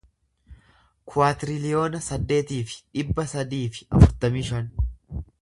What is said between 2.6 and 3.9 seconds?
fi dhibba sadii fi